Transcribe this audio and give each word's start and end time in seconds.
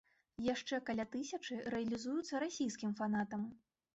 Яшчэ 0.53 0.79
каля 0.87 1.05
тысячы 1.15 1.59
рэалізуюцца 1.75 2.41
расійскім 2.45 2.95
фанатам. 3.01 3.41